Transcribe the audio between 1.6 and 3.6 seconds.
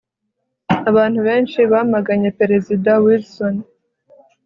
bamaganye perezida wilson